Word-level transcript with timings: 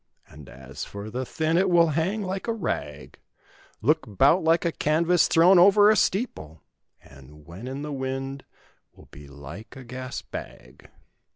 "And 0.27 0.49
as 0.49 0.83
for 0.83 1.11
the 1.11 1.27
thin 1.27 1.59
it 1.59 1.69
will 1.69 1.89
hang 1.89 2.23
like 2.23 2.47
a 2.47 2.53
rag! 2.53 3.19
"Look 3.83 4.01
'bout 4.07 4.43
like 4.43 4.65
a 4.65 4.71
canvas 4.71 5.27
thrown 5.27 5.59
over 5.59 5.91
a 5.91 5.95
steeple, 5.95 6.63
"And 7.03 7.45
when 7.45 7.67
in 7.67 7.83
the 7.83 7.93
wind 7.93 8.43
will 8.93 9.09
be 9.11 9.27
like 9.27 9.75
a 9.75 9.83
gas 9.83 10.23
bag!" 10.23 10.89